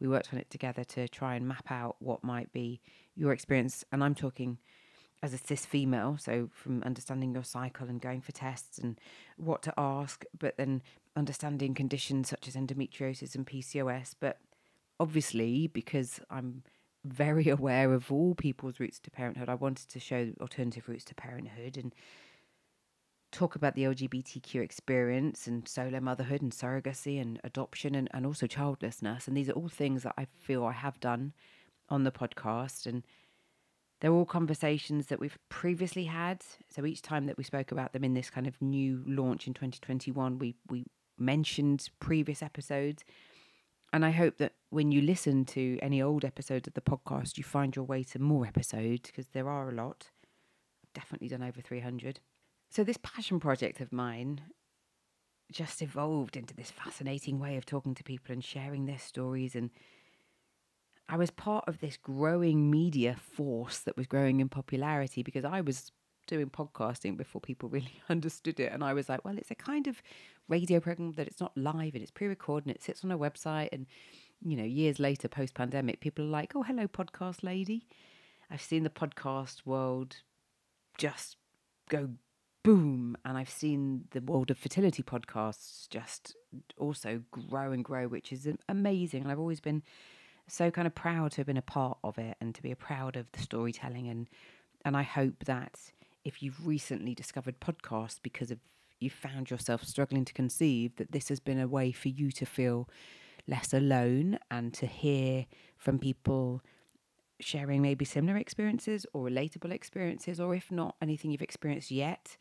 We 0.00 0.08
worked 0.08 0.32
on 0.32 0.38
it 0.38 0.48
together 0.48 0.82
to 0.84 1.08
try 1.08 1.34
and 1.34 1.46
map 1.46 1.70
out 1.70 1.96
what 1.98 2.24
might 2.24 2.50
be 2.52 2.80
your 3.16 3.32
experience. 3.32 3.84
And 3.92 4.02
I'm 4.02 4.14
talking 4.14 4.58
as 5.22 5.34
a 5.34 5.38
cis 5.38 5.66
female, 5.66 6.16
so 6.18 6.48
from 6.52 6.82
understanding 6.84 7.34
your 7.34 7.44
cycle 7.44 7.88
and 7.88 8.00
going 8.00 8.22
for 8.22 8.32
tests 8.32 8.78
and 8.78 8.98
what 9.36 9.62
to 9.64 9.74
ask, 9.76 10.24
but 10.38 10.56
then 10.56 10.80
understanding 11.16 11.74
conditions 11.74 12.30
such 12.30 12.48
as 12.48 12.54
endometriosis 12.54 13.34
and 13.34 13.46
PCOS. 13.46 14.14
But 14.18 14.38
obviously, 14.98 15.66
because 15.66 16.20
I'm 16.30 16.62
very 17.04 17.48
aware 17.48 17.92
of 17.92 18.10
all 18.12 18.34
people's 18.34 18.80
routes 18.80 18.98
to 19.00 19.10
parenthood, 19.10 19.48
I 19.48 19.54
wanted 19.54 19.88
to 19.90 20.00
show 20.00 20.32
alternative 20.40 20.88
routes 20.88 21.04
to 21.06 21.14
parenthood 21.14 21.76
and 21.76 21.94
talk 23.30 23.54
about 23.54 23.74
the 23.74 23.82
LGBTQ 23.84 24.62
experience 24.62 25.46
and 25.46 25.68
solo 25.68 26.00
motherhood 26.00 26.40
and 26.40 26.52
surrogacy 26.52 27.20
and 27.20 27.38
adoption 27.44 27.94
and, 27.94 28.08
and 28.12 28.24
also 28.24 28.46
childlessness. 28.46 29.28
And 29.28 29.36
these 29.36 29.48
are 29.48 29.52
all 29.52 29.68
things 29.68 30.02
that 30.02 30.14
I 30.16 30.26
feel 30.40 30.64
I 30.64 30.72
have 30.72 30.98
done 31.00 31.34
on 31.90 32.04
the 32.04 32.10
podcast. 32.10 32.86
And 32.86 33.02
they're 34.00 34.12
all 34.12 34.24
conversations 34.24 35.06
that 35.06 35.20
we've 35.20 35.38
previously 35.48 36.04
had. 36.04 36.42
So 36.70 36.86
each 36.86 37.02
time 37.02 37.26
that 37.26 37.36
we 37.36 37.44
spoke 37.44 37.70
about 37.72 37.92
them 37.92 38.04
in 38.04 38.14
this 38.14 38.30
kind 38.30 38.46
of 38.46 38.60
new 38.62 39.02
launch 39.06 39.46
in 39.46 39.54
2021, 39.54 40.38
we 40.38 40.54
we 40.68 40.84
mentioned 41.18 41.88
previous 42.00 42.42
episodes. 42.42 43.04
And 43.92 44.04
I 44.04 44.10
hope 44.10 44.36
that 44.38 44.52
when 44.70 44.92
you 44.92 45.00
listen 45.00 45.44
to 45.46 45.78
any 45.80 46.02
old 46.02 46.24
episodes 46.24 46.68
of 46.68 46.74
the 46.74 46.80
podcast, 46.80 47.38
you 47.38 47.44
find 47.44 47.74
your 47.74 47.86
way 47.86 48.04
to 48.04 48.18
more 48.18 48.46
episodes 48.46 49.10
because 49.10 49.28
there 49.28 49.48
are 49.48 49.70
a 49.70 49.74
lot. 49.74 50.10
I've 50.84 50.92
definitely 50.92 51.28
done 51.28 51.42
over 51.42 51.60
300. 51.60 52.20
So, 52.70 52.84
this 52.84 52.98
passion 53.02 53.40
project 53.40 53.80
of 53.80 53.92
mine 53.92 54.42
just 55.50 55.80
evolved 55.80 56.36
into 56.36 56.54
this 56.54 56.70
fascinating 56.70 57.38
way 57.38 57.56
of 57.56 57.64
talking 57.64 57.94
to 57.94 58.04
people 58.04 58.34
and 58.34 58.44
sharing 58.44 58.84
their 58.84 58.98
stories 58.98 59.54
and 59.56 59.70
I 61.08 61.16
was 61.16 61.30
part 61.30 61.64
of 61.66 61.80
this 61.80 61.96
growing 61.96 62.70
media 62.70 63.16
force 63.16 63.78
that 63.78 63.96
was 63.96 64.06
growing 64.06 64.40
in 64.40 64.48
popularity 64.50 65.22
because 65.22 65.44
I 65.44 65.62
was 65.62 65.90
doing 66.26 66.50
podcasting 66.50 67.16
before 67.16 67.40
people 67.40 67.68
really 67.68 68.00
understood 68.10 68.60
it. 68.60 68.72
And 68.72 68.84
I 68.84 68.92
was 68.92 69.08
like, 69.08 69.24
well, 69.24 69.38
it's 69.38 69.50
a 69.50 69.54
kind 69.54 69.86
of 69.86 70.02
radio 70.48 70.80
program 70.80 71.12
that 71.12 71.26
it's 71.26 71.40
not 71.40 71.56
live 71.56 71.94
and 71.94 72.02
it's 72.02 72.10
pre 72.10 72.26
recorded 72.26 72.66
and 72.66 72.76
it 72.76 72.82
sits 72.82 73.04
on 73.04 73.10
a 73.10 73.18
website. 73.18 73.68
And, 73.72 73.86
you 74.42 74.56
know, 74.56 74.64
years 74.64 74.98
later, 74.98 75.28
post 75.28 75.54
pandemic, 75.54 76.00
people 76.00 76.24
are 76.24 76.28
like, 76.28 76.54
oh, 76.54 76.62
hello, 76.62 76.86
podcast 76.86 77.42
lady. 77.42 77.86
I've 78.50 78.62
seen 78.62 78.82
the 78.82 78.90
podcast 78.90 79.66
world 79.66 80.16
just 80.96 81.36
go 81.88 82.10
boom. 82.62 83.16
And 83.24 83.36
I've 83.36 83.50
seen 83.50 84.04
the 84.10 84.20
world 84.20 84.50
of 84.50 84.58
fertility 84.58 85.02
podcasts 85.02 85.88
just 85.88 86.34
also 86.76 87.22
grow 87.30 87.72
and 87.72 87.84
grow, 87.84 88.08
which 88.08 88.32
is 88.32 88.48
amazing. 88.68 89.22
And 89.22 89.32
I've 89.32 89.38
always 89.38 89.60
been 89.60 89.82
so 90.46 90.70
kind 90.70 90.86
of 90.86 90.94
proud 90.94 91.32
to 91.32 91.36
have 91.38 91.46
been 91.46 91.58
a 91.58 91.62
part 91.62 91.98
of 92.02 92.18
it 92.18 92.36
and 92.40 92.54
to 92.54 92.62
be 92.62 92.74
proud 92.74 93.16
of 93.16 93.30
the 93.32 93.40
storytelling. 93.40 94.08
And, 94.08 94.28
and 94.84 94.96
I 94.96 95.02
hope 95.02 95.44
that 95.44 95.78
if 96.24 96.42
you've 96.42 96.66
recently 96.66 97.14
discovered 97.14 97.60
podcasts 97.60 98.18
because 98.22 98.50
of 98.50 98.58
you 99.00 99.10
found 99.10 99.50
yourself 99.50 99.84
struggling 99.84 100.24
to 100.24 100.32
conceive, 100.32 100.96
that 100.96 101.12
this 101.12 101.28
has 101.28 101.40
been 101.40 101.60
a 101.60 101.68
way 101.68 101.92
for 101.92 102.08
you 102.08 102.30
to 102.32 102.44
feel 102.46 102.88
less 103.46 103.72
alone 103.72 104.38
and 104.50 104.74
to 104.74 104.86
hear 104.86 105.46
from 105.76 105.98
people 105.98 106.62
sharing 107.40 107.80
maybe 107.80 108.04
similar 108.04 108.36
experiences 108.36 109.06
or 109.12 109.28
relatable 109.28 109.72
experiences, 109.72 110.40
or 110.40 110.54
if 110.54 110.70
not 110.70 110.96
anything 111.00 111.30
you've 111.30 111.42
experienced 111.42 111.90
yet, 111.90 112.36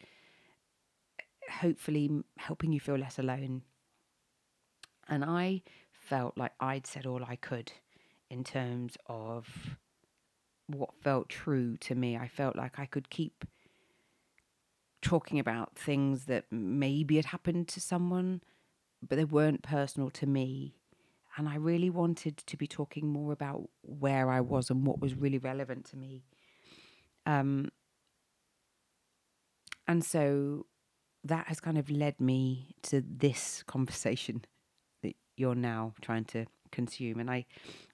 hopefully 1.50 2.10
helping 2.38 2.72
you 2.72 2.80
feel 2.80 2.98
less 2.98 3.20
alone. 3.20 3.62
And 5.08 5.24
I 5.24 5.62
felt 5.92 6.38
like 6.38 6.54
I'd 6.60 6.88
said 6.88 7.06
all 7.06 7.24
I 7.24 7.36
could 7.36 7.72
in 8.30 8.44
terms 8.44 8.98
of 9.08 9.78
what 10.68 10.94
felt 11.02 11.30
true 11.30 11.78
to 11.78 11.96
me. 11.96 12.18
I 12.18 12.28
felt 12.28 12.56
like 12.56 12.80
I 12.80 12.86
could 12.86 13.10
keep 13.10 13.46
talking 15.02 15.40
about 15.40 15.76
things 15.76 16.26
that 16.26 16.46
maybe 16.52 17.16
had 17.16 17.26
happened 17.26 17.68
to 17.70 17.82
someone, 17.82 18.42
but 19.08 19.16
they 19.16 19.26
weren't 19.26 19.64
personal 19.64 20.10
to 20.12 20.26
me. 20.26 20.76
And 21.38 21.48
I 21.48 21.56
really 21.56 21.90
wanted 21.90 22.38
to 22.38 22.58
be 22.58 22.66
talking 22.66 23.08
more 23.08 23.32
about 23.32 23.70
where 23.84 24.30
I 24.30 24.42
was 24.42 24.70
and 24.70 24.86
what 24.88 25.00
was 25.00 25.14
really 25.14 25.38
relevant 25.38 25.86
to 25.92 25.98
me. 25.98 26.24
Um, 27.28 27.70
and 29.88 30.04
so 30.04 30.66
that 31.24 31.48
has 31.48 31.60
kind 31.60 31.78
of 31.78 31.92
led 31.92 32.20
me 32.20 32.76
to 32.84 33.04
this 33.06 33.64
conversation 33.68 34.46
that 35.04 35.16
you're 35.36 35.56
now 35.56 35.94
trying 36.02 36.26
to 36.26 36.46
consume. 36.72 37.20
And 37.20 37.30
I, 37.30 37.46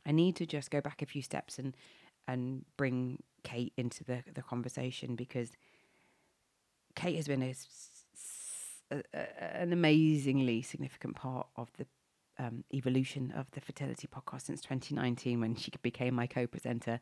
I 0.06 0.12
need 0.12 0.36
to 0.38 0.46
just 0.46 0.72
go 0.72 0.80
back 0.80 1.02
a 1.02 1.06
few 1.06 1.22
steps 1.22 1.60
and 1.60 1.76
and 2.26 2.64
bring 2.78 3.22
Kate 3.44 3.74
into 3.76 4.04
the 4.06 4.24
the 4.34 4.42
conversation 4.42 5.16
because 5.16 5.52
Kate 6.96 7.16
has 7.16 7.28
been 7.28 7.44
a, 7.44 7.54
a, 8.92 9.62
an 9.62 9.74
amazingly 9.74 10.62
significant 10.62 11.16
part 11.16 11.48
of 11.56 11.70
the 11.78 11.86
um, 12.40 12.64
evolution 12.74 13.32
of 13.36 13.50
the 13.52 13.62
fertility 13.62 14.08
podcast 14.08 14.44
since 14.44 14.62
2019 14.62 15.40
when 15.40 15.56
she 15.56 15.72
became 15.82 16.16
my 16.16 16.28
co-presenter. 16.28 17.00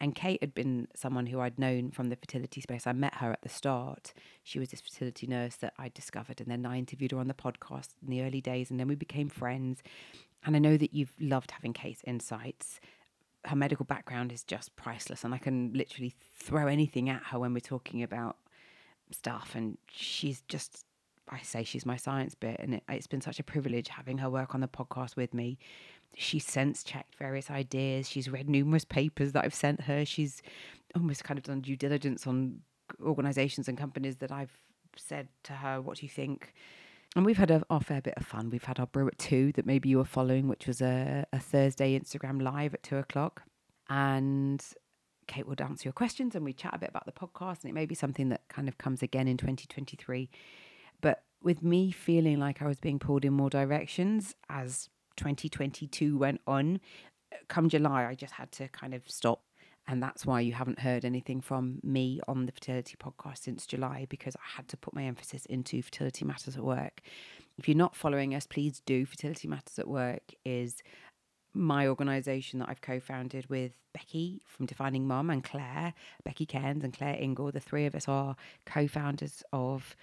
And 0.00 0.14
kate 0.14 0.40
had 0.40 0.54
been 0.54 0.88
someone 0.94 1.26
who 1.26 1.40
i'd 1.40 1.58
known 1.58 1.90
from 1.90 2.08
the 2.08 2.16
fertility 2.16 2.60
space. 2.60 2.86
I 2.86 2.92
met 2.92 3.16
her 3.16 3.32
at 3.32 3.42
the 3.42 3.48
start. 3.48 4.12
She 4.42 4.58
was 4.58 4.70
this 4.70 4.80
fertility 4.80 5.26
nurse 5.26 5.56
that 5.56 5.74
i 5.78 5.90
discovered 5.90 6.40
and 6.40 6.50
then 6.50 6.64
i 6.64 6.78
interviewed 6.78 7.12
her 7.12 7.18
on 7.18 7.28
the 7.28 7.34
podcast 7.34 7.88
in 8.02 8.10
the 8.10 8.22
early 8.22 8.40
days 8.40 8.70
and 8.70 8.80
then 8.80 8.88
we 8.88 8.94
became 8.94 9.28
friends. 9.28 9.82
And 10.44 10.56
i 10.56 10.58
know 10.58 10.76
that 10.76 10.94
you've 10.94 11.14
loved 11.20 11.50
having 11.50 11.72
kate's 11.72 12.02
insights. 12.06 12.80
Her 13.44 13.56
medical 13.56 13.86
background 13.86 14.32
is 14.32 14.44
just 14.44 14.76
priceless 14.76 15.24
and 15.24 15.34
i 15.34 15.38
can 15.38 15.72
literally 15.74 16.14
throw 16.34 16.66
anything 16.66 17.08
at 17.08 17.24
her 17.24 17.38
when 17.38 17.52
we're 17.52 17.60
talking 17.60 18.02
about 18.02 18.36
stuff 19.14 19.52
and 19.54 19.78
she's 19.90 20.42
just 20.48 20.84
I 21.30 21.40
say 21.42 21.62
she's 21.62 21.86
my 21.86 21.96
science 21.96 22.34
bit, 22.34 22.58
and 22.58 22.74
it, 22.74 22.82
has 22.88 23.06
been 23.06 23.20
such 23.20 23.38
a 23.38 23.44
privilege 23.44 23.88
having 23.88 24.18
her 24.18 24.28
work 24.28 24.54
on 24.54 24.60
the 24.60 24.68
podcast 24.68 25.16
with 25.16 25.32
me. 25.32 25.58
She's 26.16 26.44
sense 26.44 26.82
checked 26.82 27.14
various 27.16 27.50
ideas. 27.50 28.08
She's 28.08 28.28
read 28.28 28.48
numerous 28.48 28.84
papers 28.84 29.32
that 29.32 29.44
I've 29.44 29.54
sent 29.54 29.82
her. 29.82 30.04
She's 30.04 30.42
almost 30.96 31.22
kind 31.22 31.38
of 31.38 31.44
done 31.44 31.60
due 31.60 31.76
diligence 31.76 32.26
on 32.26 32.60
organizations 33.00 33.68
and 33.68 33.78
companies 33.78 34.16
that 34.16 34.32
I've 34.32 34.58
said 34.96 35.28
to 35.44 35.52
her, 35.52 35.80
What 35.80 35.98
do 35.98 36.06
you 36.06 36.10
think? 36.10 36.52
And 37.14 37.24
we've 37.24 37.38
had 37.38 37.50
a, 37.50 37.62
our 37.70 37.80
fair 37.80 38.00
bit 38.00 38.14
of 38.16 38.26
fun. 38.26 38.50
We've 38.50 38.64
had 38.64 38.78
our 38.78 38.86
brew 38.86 39.06
at 39.08 39.18
two 39.18 39.52
that 39.52 39.66
maybe 39.66 39.88
you 39.88 39.98
were 39.98 40.04
following, 40.04 40.48
which 40.48 40.66
was 40.66 40.80
a, 40.80 41.26
a 41.32 41.38
Thursday 41.38 41.98
Instagram 41.98 42.42
live 42.42 42.74
at 42.74 42.82
two 42.82 42.96
o'clock. 42.96 43.42
And 43.88 44.64
Kate 45.30 45.46
would 45.46 45.60
answer 45.60 45.88
your 45.88 45.92
questions 45.94 46.34
and 46.34 46.44
we 46.44 46.52
chat 46.52 46.74
a 46.74 46.78
bit 46.78 46.90
about 46.90 47.06
the 47.06 47.12
podcast. 47.12 47.62
And 47.62 47.70
it 47.70 47.74
may 47.74 47.86
be 47.86 47.94
something 47.94 48.28
that 48.28 48.42
kind 48.48 48.68
of 48.68 48.76
comes 48.76 49.02
again 49.02 49.26
in 49.26 49.38
2023 49.38 50.28
but 51.00 51.22
with 51.42 51.62
me 51.62 51.90
feeling 51.90 52.38
like 52.38 52.62
I 52.62 52.66
was 52.66 52.80
being 52.80 52.98
pulled 52.98 53.24
in 53.24 53.32
more 53.32 53.50
directions 53.50 54.34
as 54.48 54.88
2022 55.16 56.16
went 56.16 56.40
on, 56.46 56.80
come 57.48 57.68
July, 57.68 58.06
I 58.06 58.14
just 58.14 58.34
had 58.34 58.52
to 58.52 58.68
kind 58.68 58.94
of 58.94 59.02
stop. 59.06 59.42
And 59.88 60.02
that's 60.02 60.24
why 60.24 60.40
you 60.40 60.52
haven't 60.52 60.80
heard 60.80 61.04
anything 61.04 61.40
from 61.40 61.80
me 61.82 62.20
on 62.28 62.46
the 62.46 62.52
fertility 62.52 62.96
podcast 62.96 63.38
since 63.38 63.66
July 63.66 64.06
because 64.08 64.36
I 64.36 64.56
had 64.56 64.68
to 64.68 64.76
put 64.76 64.94
my 64.94 65.04
emphasis 65.04 65.46
into 65.46 65.82
fertility 65.82 66.24
matters 66.24 66.56
at 66.56 66.62
work. 66.62 67.00
If 67.58 67.66
you're 67.66 67.76
not 67.76 67.96
following 67.96 68.34
us, 68.34 68.46
please 68.46 68.80
do. 68.86 69.04
Fertility 69.04 69.48
Matters 69.48 69.78
at 69.78 69.88
Work 69.88 70.34
is 70.46 70.76
my 71.52 71.86
organisation 71.86 72.60
that 72.60 72.68
I've 72.68 72.80
co-founded 72.80 73.48
with 73.48 73.72
Becky 73.92 74.42
from 74.46 74.66
Defining 74.66 75.06
Mum 75.06 75.30
and 75.30 75.42
Claire, 75.42 75.94
Becky 76.24 76.46
Kearns 76.46 76.84
and 76.84 76.96
Claire 76.96 77.16
Ingle. 77.20 77.50
The 77.50 77.60
three 77.60 77.86
of 77.86 77.94
us 77.94 78.08
are 78.08 78.36
co-founders 78.66 79.42
of 79.52 79.96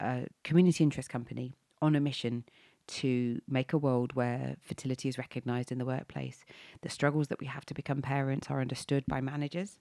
a 0.00 0.26
community 0.42 0.82
interest 0.82 1.10
company 1.10 1.52
on 1.82 1.94
a 1.94 2.00
mission 2.00 2.44
to 2.86 3.40
make 3.48 3.72
a 3.72 3.78
world 3.78 4.14
where 4.14 4.56
fertility 4.62 5.08
is 5.08 5.18
recognised 5.18 5.72
in 5.72 5.78
the 5.78 5.84
workplace. 5.84 6.44
The 6.82 6.90
struggles 6.90 7.28
that 7.28 7.40
we 7.40 7.46
have 7.46 7.64
to 7.66 7.74
become 7.74 8.02
parents 8.02 8.50
are 8.50 8.60
understood 8.60 9.04
by 9.06 9.20
managers, 9.20 9.78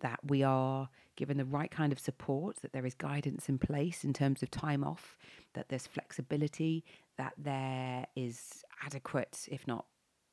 that 0.00 0.20
we 0.24 0.42
are 0.42 0.88
given 1.16 1.36
the 1.36 1.44
right 1.44 1.70
kind 1.70 1.92
of 1.92 1.98
support, 1.98 2.56
that 2.62 2.72
there 2.72 2.86
is 2.86 2.94
guidance 2.94 3.48
in 3.48 3.58
place 3.58 4.04
in 4.04 4.12
terms 4.12 4.42
of 4.42 4.50
time 4.50 4.84
off, 4.84 5.16
that 5.54 5.68
there's 5.68 5.86
flexibility, 5.86 6.84
that 7.16 7.32
there 7.38 8.06
is 8.16 8.64
adequate, 8.84 9.46
if 9.50 9.66
not 9.66 9.86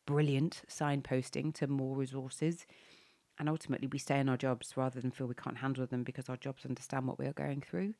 brilliant, 0.09 0.63
signposting 0.67 1.53
to 1.53 1.67
more 1.67 1.95
resources. 1.95 2.65
And 3.37 3.47
ultimately, 3.47 3.87
we 3.87 3.99
stay 3.99 4.19
in 4.19 4.27
our 4.27 4.37
jobs 4.37 4.73
rather 4.75 4.99
than 4.99 5.11
feel 5.11 5.27
we 5.27 5.35
can't 5.35 5.59
handle 5.59 5.85
them 5.85 6.03
because 6.03 6.29
our 6.29 6.35
jobs 6.35 6.65
understand 6.65 7.05
what 7.05 7.19
we 7.19 7.27
are 7.27 7.33
going 7.33 7.61
through 7.61 7.93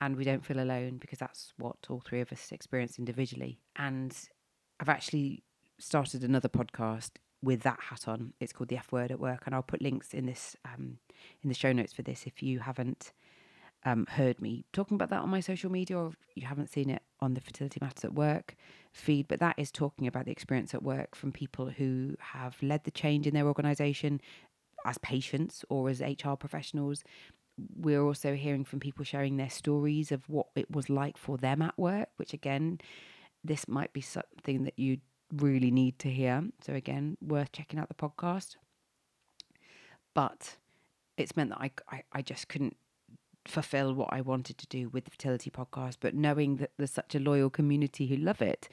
and 0.00 0.16
we 0.16 0.24
don't 0.24 0.46
feel 0.46 0.60
alone 0.60 0.98
because 0.98 1.18
that's 1.18 1.52
what 1.58 1.76
all 1.90 2.00
three 2.00 2.20
of 2.20 2.32
us 2.32 2.52
experience 2.52 3.00
individually. 3.00 3.58
And 3.76 4.16
I've 4.78 4.88
actually 4.88 5.42
started 5.78 6.22
another 6.22 6.48
podcast 6.48 7.10
with 7.42 7.62
that 7.62 7.80
hat 7.80 8.06
on. 8.06 8.32
It's 8.38 8.52
called 8.52 8.68
the 8.68 8.76
F 8.76 8.92
Word 8.92 9.10
at 9.10 9.18
Work, 9.18 9.42
and 9.46 9.54
I'll 9.54 9.62
put 9.62 9.82
links 9.82 10.14
in 10.14 10.26
this 10.26 10.54
um, 10.64 10.98
in 11.42 11.48
the 11.48 11.54
show 11.54 11.72
notes 11.72 11.92
for 11.92 12.02
this 12.02 12.26
if 12.26 12.44
you 12.44 12.60
haven't 12.60 13.12
um, 13.84 14.06
heard 14.08 14.40
me 14.40 14.64
talking 14.72 14.94
about 14.94 15.10
that 15.10 15.22
on 15.22 15.30
my 15.30 15.40
social 15.40 15.70
media 15.70 15.98
or 15.98 16.12
you 16.34 16.46
haven't 16.46 16.70
seen 16.70 16.90
it 16.90 17.02
on 17.22 17.34
the 17.34 17.40
Fertility 17.40 17.78
Matters 17.80 18.04
at 18.04 18.14
Work 18.14 18.56
feed. 18.92 19.28
But 19.28 19.40
that 19.40 19.58
is 19.58 19.70
talking 19.70 20.06
about 20.06 20.24
the 20.24 20.32
experience 20.32 20.74
at 20.74 20.82
work 20.82 21.14
from 21.14 21.32
people 21.32 21.70
who 21.70 22.16
have 22.20 22.56
led 22.62 22.84
the 22.84 22.90
change 22.90 23.26
in 23.26 23.34
their 23.34 23.46
organisation 23.46 24.20
as 24.86 24.98
patients 24.98 25.64
or 25.68 25.90
as 25.90 26.00
HR 26.00 26.34
professionals 26.34 27.04
we're 27.76 28.02
also 28.02 28.34
hearing 28.34 28.64
from 28.64 28.80
people 28.80 29.04
sharing 29.04 29.36
their 29.36 29.50
stories 29.50 30.12
of 30.12 30.28
what 30.28 30.46
it 30.54 30.70
was 30.70 30.88
like 30.88 31.16
for 31.16 31.36
them 31.36 31.62
at 31.62 31.78
work, 31.78 32.08
which 32.16 32.32
again, 32.32 32.80
this 33.44 33.68
might 33.68 33.92
be 33.92 34.00
something 34.00 34.64
that 34.64 34.78
you 34.78 34.98
really 35.32 35.70
need 35.70 35.98
to 35.98 36.10
hear. 36.10 36.44
So, 36.64 36.74
again, 36.74 37.16
worth 37.20 37.52
checking 37.52 37.78
out 37.78 37.88
the 37.88 37.94
podcast. 37.94 38.56
But 40.14 40.56
it's 41.16 41.36
meant 41.36 41.50
that 41.50 41.60
I, 41.60 41.70
I, 41.90 42.02
I 42.12 42.22
just 42.22 42.48
couldn't 42.48 42.76
fulfill 43.46 43.94
what 43.94 44.12
I 44.12 44.20
wanted 44.20 44.58
to 44.58 44.66
do 44.66 44.88
with 44.88 45.04
the 45.04 45.10
fertility 45.10 45.50
podcast. 45.50 45.96
But 46.00 46.14
knowing 46.14 46.56
that 46.56 46.70
there's 46.76 46.90
such 46.90 47.14
a 47.14 47.20
loyal 47.20 47.50
community 47.50 48.06
who 48.06 48.16
love 48.16 48.42
it, 48.42 48.68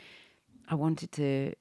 I 0.67 0.75
wanted 0.75 1.11
to 1.13 1.53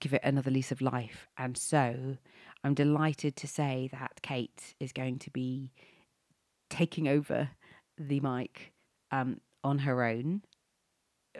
give 0.00 0.12
it 0.12 0.22
another 0.24 0.50
lease 0.50 0.72
of 0.72 0.80
life. 0.80 1.28
And 1.36 1.56
so 1.56 2.16
I'm 2.64 2.74
delighted 2.74 3.36
to 3.36 3.46
say 3.46 3.88
that 3.92 4.20
Kate 4.22 4.74
is 4.80 4.92
going 4.92 5.18
to 5.20 5.30
be 5.30 5.72
taking 6.70 7.06
over 7.06 7.50
the 7.98 8.20
mic 8.20 8.72
um, 9.10 9.40
on 9.62 9.80
her 9.80 10.02
own, 10.02 10.42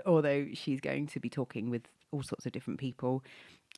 although 0.04 0.46
she's 0.52 0.80
going 0.80 1.06
to 1.08 1.20
be 1.20 1.30
talking 1.30 1.70
with 1.70 1.82
all 2.12 2.22
sorts 2.22 2.46
of 2.46 2.52
different 2.52 2.78
people. 2.78 3.24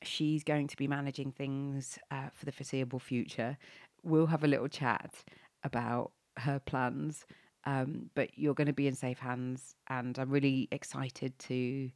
She's 0.02 0.42
going 0.42 0.66
to 0.66 0.76
be 0.76 0.88
managing 0.88 1.30
things 1.32 1.98
uh, 2.10 2.28
for 2.34 2.44
the 2.44 2.52
foreseeable 2.52 2.98
future. 2.98 3.56
We'll 4.02 4.26
have 4.26 4.44
a 4.44 4.48
little 4.48 4.68
chat 4.68 5.24
about 5.62 6.10
her 6.38 6.58
plans, 6.58 7.26
um, 7.64 8.10
but 8.14 8.30
you're 8.36 8.54
going 8.54 8.66
to 8.66 8.72
be 8.72 8.86
in 8.86 8.94
safe 8.94 9.18
hands, 9.18 9.74
and 9.88 10.18
I'm 10.18 10.30
really 10.30 10.68
excited 10.70 11.38
to 11.40 11.90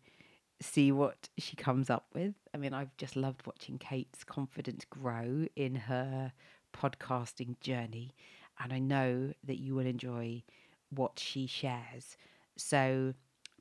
see 0.61 0.91
what 0.93 1.29
she 1.39 1.57
comes 1.57 1.91
up 1.91 2.07
with. 2.15 2.35
I 2.53 2.59
mean, 2.59 2.75
I've 2.75 2.97
just 2.97 3.17
loved 3.17 3.47
watching 3.47 3.79
Kate's 3.79 4.25
confidence 4.25 4.85
grow 4.85 5.47
in 5.55 5.75
her 5.75 6.33
podcasting 6.75 7.61
journey 7.61 8.15
and 8.61 8.73
I 8.73 8.79
know 8.79 9.33
that 9.45 9.59
you 9.59 9.75
will 9.75 9.87
enjoy 9.87 10.43
what 10.91 11.19
she 11.19 11.47
shares. 11.47 12.17
So 12.57 13.15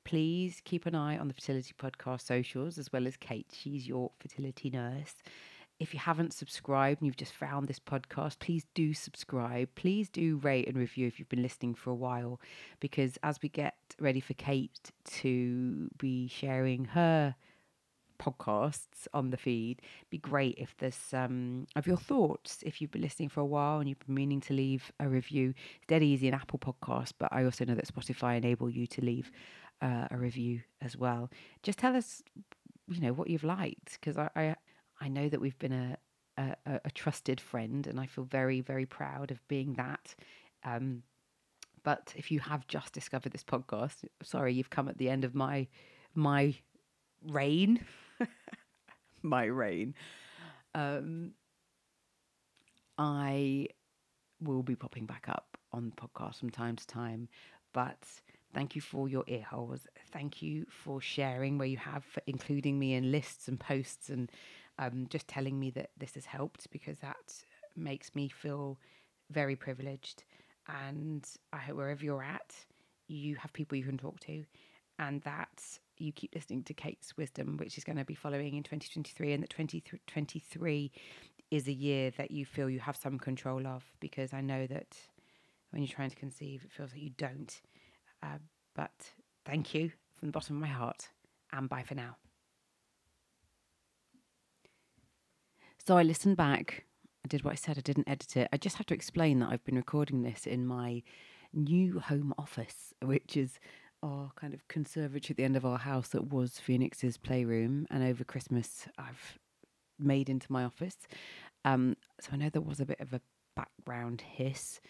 please 0.03 0.61
keep 0.63 0.85
an 0.85 0.95
eye 0.95 1.17
on 1.17 1.27
the 1.27 1.33
Fertility 1.33 1.73
Podcast 1.77 2.21
socials 2.21 2.77
as 2.77 2.91
well 2.91 3.07
as 3.07 3.17
Kate. 3.17 3.51
She's 3.53 3.87
your 3.87 4.11
fertility 4.19 4.69
nurse. 4.69 5.15
If 5.79 5.93
you 5.93 5.99
haven't 5.99 6.33
subscribed 6.33 7.01
and 7.01 7.07
you've 7.07 7.17
just 7.17 7.33
found 7.33 7.67
this 7.67 7.79
podcast, 7.79 8.39
please 8.39 8.65
do 8.73 8.93
subscribe. 8.93 9.69
Please 9.75 10.09
do 10.09 10.37
rate 10.37 10.67
and 10.67 10.77
review 10.77 11.07
if 11.07 11.19
you've 11.19 11.29
been 11.29 11.43
listening 11.43 11.75
for 11.75 11.91
a 11.91 11.95
while, 11.95 12.39
because 12.79 13.17
as 13.23 13.39
we 13.41 13.49
get 13.49 13.75
ready 13.99 14.19
for 14.19 14.33
Kate 14.33 14.91
to 15.05 15.89
be 15.97 16.27
sharing 16.27 16.85
her 16.85 17.35
podcasts 18.19 19.07
on 19.13 19.29
the 19.29 19.37
feed, 19.37 19.81
be 20.09 20.17
great 20.17 20.55
if 20.57 20.75
there's 20.79 21.13
um 21.13 21.67
of 21.75 21.85
your 21.85 21.97
thoughts. 21.97 22.63
If 22.65 22.81
you've 22.81 22.91
been 22.91 23.03
listening 23.03 23.29
for 23.29 23.41
a 23.41 23.45
while 23.45 23.79
and 23.79 23.87
you've 23.87 23.99
been 23.99 24.15
meaning 24.15 24.41
to 24.41 24.53
leave 24.53 24.91
a 24.99 25.07
review, 25.07 25.53
it's 25.75 25.87
dead 25.87 26.01
easy 26.01 26.27
in 26.27 26.33
Apple 26.33 26.59
Podcast, 26.59 27.13
but 27.19 27.29
I 27.31 27.43
also 27.43 27.65
know 27.65 27.75
that 27.75 27.87
Spotify 27.87 28.37
enable 28.37 28.69
you 28.69 28.87
to 28.87 29.01
leave 29.01 29.31
uh, 29.81 30.07
a 30.09 30.17
review 30.17 30.61
as 30.81 30.97
well. 30.97 31.29
Just 31.61 31.77
tell 31.77 31.95
us, 31.95 32.23
you 32.87 32.99
know, 32.99 33.13
what 33.13 33.29
you've 33.29 33.43
liked 33.43 33.99
because 33.99 34.17
I, 34.17 34.29
I 34.35 34.55
I 34.99 35.07
know 35.07 35.29
that 35.29 35.41
we've 35.41 35.57
been 35.59 35.73
a, 35.73 35.97
a, 36.37 36.79
a 36.85 36.91
trusted 36.91 37.39
friend, 37.39 37.87
and 37.87 37.99
I 37.99 38.05
feel 38.05 38.23
very, 38.23 38.61
very 38.61 38.85
proud 38.85 39.31
of 39.31 39.45
being 39.47 39.73
that. 39.73 40.15
Um, 40.63 41.03
but 41.83 42.13
if 42.15 42.31
you 42.31 42.39
have 42.39 42.67
just 42.67 42.93
discovered 42.93 43.31
this 43.31 43.43
podcast, 43.43 44.05
sorry, 44.23 44.53
you've 44.53 44.69
come 44.69 44.89
at 44.89 44.97
the 44.97 45.09
end 45.09 45.23
of 45.23 45.33
my 45.35 45.67
my 46.13 46.55
reign, 47.25 47.85
my 49.21 49.45
reign. 49.45 49.93
Um, 50.73 51.31
I 52.97 53.67
will 54.41 54.63
be 54.63 54.75
popping 54.75 55.05
back 55.05 55.27
up 55.29 55.57
on 55.71 55.89
the 55.89 55.95
podcast 55.95 56.39
from 56.39 56.49
time 56.49 56.75
to 56.75 56.87
time, 56.87 57.29
but 57.73 58.03
thank 58.53 58.75
you 58.75 58.81
for 58.81 59.07
your 59.07 59.23
ear 59.27 59.43
holes. 59.43 59.87
Thank 60.11 60.41
you 60.41 60.65
for 60.69 60.99
sharing 60.99 61.57
where 61.57 61.67
you 61.67 61.77
have, 61.77 62.03
for 62.03 62.21
including 62.27 62.79
me 62.79 62.95
in 62.95 63.11
lists 63.11 63.47
and 63.47 63.59
posts 63.59 64.09
and 64.09 64.31
um, 64.79 65.07
just 65.09 65.27
telling 65.27 65.59
me 65.59 65.71
that 65.71 65.91
this 65.97 66.15
has 66.15 66.25
helped 66.25 66.69
because 66.71 66.99
that 66.99 67.33
makes 67.75 68.13
me 68.15 68.29
feel 68.29 68.79
very 69.31 69.55
privileged. 69.55 70.23
And 70.67 71.25
I 71.53 71.57
hope 71.57 71.77
wherever 71.77 72.03
you're 72.03 72.23
at, 72.23 72.53
you 73.07 73.35
have 73.37 73.53
people 73.53 73.77
you 73.77 73.85
can 73.85 73.97
talk 73.97 74.19
to, 74.21 74.43
and 74.99 75.21
that 75.21 75.63
you 75.97 76.11
keep 76.11 76.35
listening 76.35 76.63
to 76.63 76.73
Kate's 76.73 77.15
wisdom, 77.17 77.57
which 77.57 77.77
is 77.77 77.83
going 77.83 77.97
to 77.97 78.05
be 78.05 78.15
following 78.15 78.55
in 78.55 78.63
2023, 78.63 79.33
and 79.33 79.43
that 79.43 79.49
2023 79.49 80.91
is 81.49 81.67
a 81.67 81.73
year 81.73 82.11
that 82.17 82.31
you 82.31 82.45
feel 82.45 82.69
you 82.69 82.79
have 82.79 82.97
some 82.97 83.17
control 83.17 83.65
of 83.65 83.83
because 83.99 84.33
I 84.33 84.41
know 84.41 84.67
that 84.67 84.97
when 85.71 85.81
you're 85.81 85.93
trying 85.93 86.09
to 86.09 86.15
conceive, 86.15 86.63
it 86.65 86.71
feels 86.71 86.91
like 86.91 87.01
you 87.01 87.11
don't. 87.17 87.61
Uh, 88.21 88.39
but 88.75 89.13
thank 89.45 89.73
you 89.73 89.91
from 90.15 90.27
the 90.29 90.33
bottom 90.33 90.57
of 90.57 90.61
my 90.61 90.67
heart, 90.67 91.09
and 91.53 91.69
bye 91.69 91.83
for 91.83 91.95
now. 91.95 92.17
So 95.87 95.97
I 95.97 96.03
listened 96.03 96.35
back. 96.35 96.83
I 97.23 97.29
did 97.29 97.45
what 97.45 97.53
I 97.53 97.55
said. 97.55 97.77
I 97.77 97.81
didn't 97.81 98.09
edit 98.09 98.35
it. 98.35 98.49
I 98.51 98.57
just 98.57 98.75
have 98.75 98.85
to 98.87 98.93
explain 98.93 99.39
that 99.39 99.53
I've 99.53 99.63
been 99.63 99.77
recording 99.77 100.21
this 100.21 100.45
in 100.45 100.67
my 100.67 101.01
new 101.53 102.01
home 102.01 102.33
office, 102.37 102.93
which 103.01 103.37
is 103.37 103.57
our 104.03 104.31
kind 104.35 104.53
of 104.53 104.67
conservatory 104.67 105.31
at 105.31 105.37
the 105.37 105.45
end 105.45 105.55
of 105.55 105.65
our 105.65 105.77
house 105.77 106.09
that 106.09 106.27
was 106.27 106.59
Phoenix's 106.59 107.15
playroom. 107.15 107.87
And 107.89 108.03
over 108.03 108.25
Christmas, 108.25 108.85
I've 108.97 109.39
made 109.97 110.27
into 110.27 110.51
my 110.51 110.65
office. 110.65 110.97
Um, 111.63 111.95
so 112.19 112.31
I 112.33 112.35
know 112.35 112.49
there 112.49 112.61
was 112.61 112.81
a 112.81 112.85
bit 112.85 112.99
of 112.99 113.13
a 113.13 113.21
background 113.55 114.19
hiss, 114.19 114.81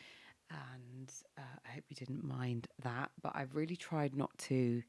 and 0.50 1.14
uh, 1.38 1.60
I 1.64 1.74
hope 1.76 1.84
you 1.90 1.96
didn't 1.96 2.24
mind 2.24 2.70
that. 2.82 3.12
But 3.22 3.34
I've 3.36 3.54
really 3.54 3.76
tried 3.76 4.16
not 4.16 4.36
to 4.48 4.82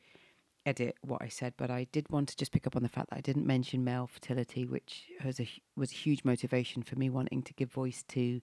edit 0.68 0.96
what 1.02 1.22
I 1.22 1.28
said, 1.28 1.54
but 1.56 1.70
I 1.70 1.86
did 1.92 2.08
want 2.10 2.28
to 2.28 2.36
just 2.36 2.52
pick 2.52 2.66
up 2.66 2.76
on 2.76 2.82
the 2.82 2.88
fact 2.88 3.10
that 3.10 3.16
I 3.16 3.22
didn't 3.22 3.46
mention 3.46 3.84
male 3.84 4.06
fertility, 4.06 4.66
which 4.66 5.06
was 5.24 5.40
a 5.40 5.48
was 5.76 5.90
a 5.92 5.94
huge 5.94 6.24
motivation 6.24 6.82
for 6.82 6.96
me 6.96 7.08
wanting 7.08 7.42
to 7.42 7.54
give 7.54 7.72
voice 7.72 8.04
to 8.08 8.40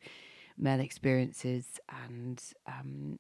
male 0.57 0.79
experiences. 0.79 1.79
And 2.07 2.41
um, 2.67 3.19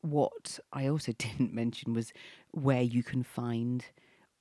what 0.00 0.58
I 0.72 0.88
also 0.88 1.12
didn't 1.18 1.54
mention 1.54 1.94
was 1.94 2.12
where 2.50 2.82
you 2.82 3.02
can 3.02 3.22
find 3.22 3.84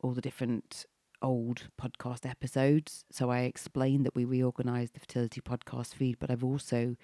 all 0.01 0.11
the 0.11 0.21
different 0.21 0.85
old 1.21 1.69
podcast 1.79 2.29
episodes. 2.29 3.05
So 3.11 3.29
I 3.29 3.41
explained 3.41 4.05
that 4.05 4.15
we 4.15 4.25
reorganized 4.25 4.93
the 4.93 4.99
fertility 4.99 5.41
podcast 5.41 5.93
feed, 5.93 6.17
but 6.19 6.29
I've 6.31 6.43
also 6.43 6.95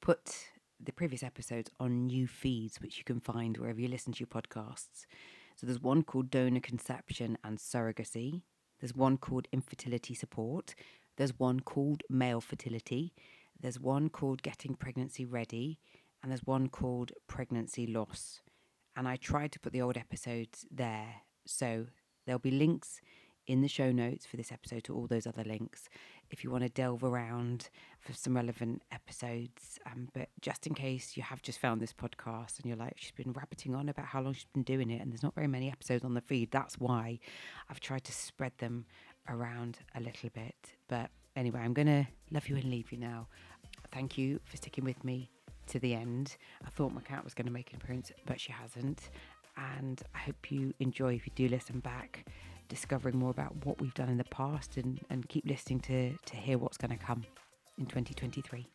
put 0.00 0.50
the 0.80 0.92
previous 0.92 1.22
episodes 1.22 1.70
on 1.80 2.06
new 2.06 2.26
feeds, 2.26 2.80
which 2.80 2.98
you 2.98 3.04
can 3.04 3.20
find 3.20 3.56
wherever 3.56 3.80
you 3.80 3.88
listen 3.88 4.12
to 4.12 4.20
your 4.20 4.28
podcasts. 4.28 5.06
So 5.58 5.66
there's 5.66 5.82
one 5.82 6.04
called 6.04 6.30
donor 6.30 6.60
conception 6.60 7.36
and 7.42 7.58
surrogacy. 7.58 8.42
There's 8.78 8.94
one 8.94 9.16
called 9.16 9.48
infertility 9.52 10.14
support. 10.14 10.76
There's 11.16 11.36
one 11.36 11.58
called 11.58 12.04
male 12.08 12.40
fertility. 12.40 13.12
There's 13.58 13.80
one 13.80 14.08
called 14.08 14.44
getting 14.44 14.76
pregnancy 14.76 15.24
ready. 15.24 15.80
And 16.22 16.30
there's 16.30 16.46
one 16.46 16.68
called 16.68 17.10
pregnancy 17.26 17.88
loss. 17.88 18.40
And 18.94 19.08
I 19.08 19.16
tried 19.16 19.50
to 19.50 19.58
put 19.58 19.72
the 19.72 19.82
old 19.82 19.96
episodes 19.96 20.64
there. 20.70 21.22
So 21.44 21.86
there'll 22.24 22.38
be 22.38 22.52
links 22.52 23.00
in 23.48 23.62
the 23.62 23.68
show 23.68 23.90
notes 23.90 24.26
for 24.26 24.36
this 24.36 24.52
episode 24.52 24.84
to 24.84 24.94
all 24.94 25.06
those 25.06 25.26
other 25.26 25.42
links 25.42 25.88
if 26.30 26.44
you 26.44 26.50
want 26.50 26.62
to 26.62 26.68
delve 26.68 27.02
around 27.02 27.70
for 27.98 28.12
some 28.12 28.36
relevant 28.36 28.82
episodes. 28.92 29.78
Um, 29.86 30.08
but 30.12 30.28
just 30.40 30.66
in 30.66 30.74
case 30.74 31.16
you 31.16 31.22
have 31.22 31.40
just 31.40 31.58
found 31.58 31.80
this 31.80 31.94
podcast 31.94 32.58
and 32.58 32.66
you're 32.66 32.76
like, 32.76 32.94
she's 32.96 33.12
been 33.12 33.32
rabbiting 33.32 33.74
on 33.74 33.88
about 33.88 34.04
how 34.04 34.20
long 34.20 34.34
she's 34.34 34.44
been 34.52 34.62
doing 34.62 34.90
it, 34.90 35.00
and 35.00 35.10
there's 35.10 35.22
not 35.22 35.34
very 35.34 35.48
many 35.48 35.72
episodes 35.72 36.04
on 36.04 36.12
the 36.12 36.20
feed, 36.20 36.50
that's 36.50 36.78
why 36.78 37.18
I've 37.70 37.80
tried 37.80 38.04
to 38.04 38.12
spread 38.12 38.52
them 38.58 38.84
around 39.28 39.78
a 39.94 40.00
little 40.00 40.28
bit. 40.34 40.74
But 40.86 41.10
anyway, 41.34 41.60
I'm 41.60 41.72
going 41.72 41.86
to 41.88 42.06
love 42.30 42.48
you 42.48 42.56
and 42.56 42.64
leave 42.64 42.92
you 42.92 42.98
now. 42.98 43.28
Thank 43.90 44.18
you 44.18 44.40
for 44.44 44.58
sticking 44.58 44.84
with 44.84 45.02
me 45.02 45.30
to 45.68 45.78
the 45.78 45.94
end. 45.94 46.36
I 46.66 46.68
thought 46.68 46.92
my 46.92 47.00
cat 47.00 47.24
was 47.24 47.32
going 47.32 47.46
to 47.46 47.52
make 47.52 47.72
an 47.72 47.80
appearance, 47.82 48.12
but 48.26 48.38
she 48.38 48.52
hasn't. 48.52 49.08
And 49.56 50.02
I 50.14 50.18
hope 50.18 50.50
you 50.50 50.74
enjoy 50.78 51.14
if 51.14 51.26
you 51.26 51.32
do 51.34 51.48
listen 51.48 51.80
back 51.80 52.26
discovering 52.68 53.18
more 53.18 53.30
about 53.30 53.64
what 53.64 53.80
we've 53.80 53.94
done 53.94 54.08
in 54.08 54.18
the 54.18 54.24
past 54.24 54.76
and, 54.76 55.00
and 55.10 55.28
keep 55.28 55.44
listening 55.46 55.80
to, 55.80 56.16
to 56.26 56.36
hear 56.36 56.58
what's 56.58 56.76
going 56.76 56.90
to 56.90 57.04
come 57.04 57.24
in 57.78 57.86
2023. 57.86 58.66